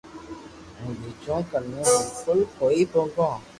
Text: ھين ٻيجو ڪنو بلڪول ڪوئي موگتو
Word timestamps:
ھين 0.77 0.91
ٻيجو 1.01 1.37
ڪنو 1.51 1.81
بلڪول 2.23 2.39
ڪوئي 2.57 2.79
موگتو 2.91 3.27